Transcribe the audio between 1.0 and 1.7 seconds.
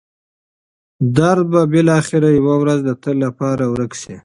درد به